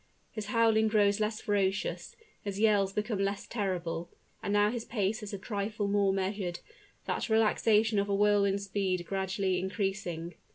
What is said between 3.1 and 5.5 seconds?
less terrible; and now his pace is a